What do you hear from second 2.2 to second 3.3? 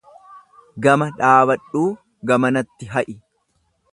gamanatti ha'i.